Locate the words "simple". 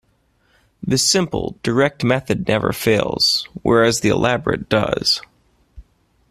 0.97-1.59